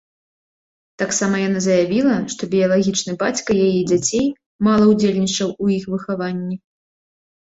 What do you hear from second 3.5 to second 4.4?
яе дзяцей